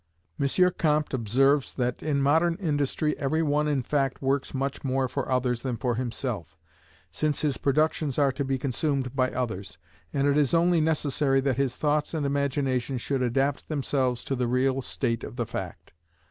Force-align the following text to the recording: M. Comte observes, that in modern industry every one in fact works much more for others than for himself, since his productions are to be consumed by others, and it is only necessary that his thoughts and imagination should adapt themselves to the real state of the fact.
M. 0.39 0.47
Comte 0.79 1.13
observes, 1.13 1.75
that 1.75 2.01
in 2.01 2.23
modern 2.23 2.55
industry 2.55 3.15
every 3.19 3.43
one 3.43 3.67
in 3.67 3.83
fact 3.83 4.19
works 4.19 4.51
much 4.51 4.83
more 4.83 5.07
for 5.07 5.29
others 5.31 5.61
than 5.61 5.77
for 5.77 5.93
himself, 5.93 6.57
since 7.11 7.41
his 7.41 7.59
productions 7.59 8.17
are 8.17 8.31
to 8.31 8.43
be 8.43 8.57
consumed 8.57 9.15
by 9.15 9.29
others, 9.29 9.77
and 10.11 10.27
it 10.27 10.37
is 10.39 10.55
only 10.55 10.81
necessary 10.81 11.39
that 11.41 11.57
his 11.57 11.75
thoughts 11.75 12.15
and 12.15 12.25
imagination 12.25 12.97
should 12.97 13.21
adapt 13.21 13.67
themselves 13.69 14.23
to 14.23 14.35
the 14.35 14.47
real 14.47 14.81
state 14.81 15.23
of 15.23 15.35
the 15.35 15.45
fact. 15.45 15.91